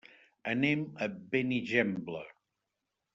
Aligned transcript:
Anem 0.53 0.85
a 1.05 1.09
Benigembla. 1.35 2.25